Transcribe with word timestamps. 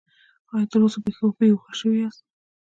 ایا 0.53 0.65
تر 0.71 0.79
اوسه 0.83 0.99
بې 1.39 1.49
هوښه 1.53 1.73
شوي 1.79 1.99
یاست؟ 2.01 2.21